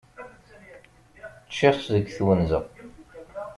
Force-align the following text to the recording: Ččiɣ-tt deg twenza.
Ččiɣ-tt 1.49 1.87
deg 1.95 2.05
twenza. 2.17 2.59